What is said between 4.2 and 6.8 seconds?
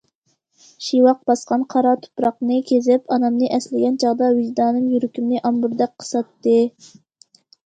ۋىجدانىم يۈرىكىمنى ئامبۇردەك قىساتتى.